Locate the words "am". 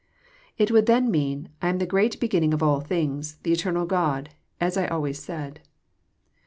1.69-1.77